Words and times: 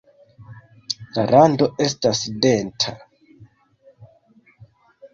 La 1.17 1.25
rando 1.33 1.69
estas 1.87 2.23
denta. 2.47 2.97